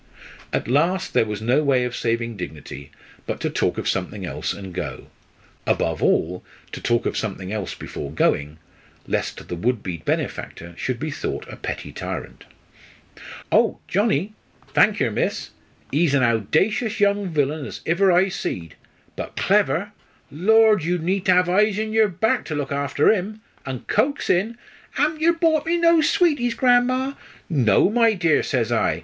[0.51, 2.89] At last there was no way of saving dignity
[3.27, 5.09] but to talk of something else and go
[5.67, 8.57] above all, to talk of something else before going,
[9.05, 12.45] lest the would be benefactor should be thought a petty tyrant.
[13.51, 14.33] "Oh, Johnnie?
[14.69, 15.51] thank yer, miss
[15.93, 18.73] 'e's an owdacious young villain as iver I seed
[19.15, 19.91] but clever
[20.31, 23.41] lor', you'd need 'ave eyes in yer back to look after 'im.
[23.67, 24.57] An' coaxin'!
[24.97, 27.15] ''Aven't yer brought me no sweeties, Gran'ma?'
[27.51, 28.99] 'No, my dear,' says I.